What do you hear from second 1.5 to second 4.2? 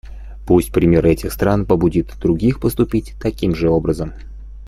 побудит других поступить таким же образом.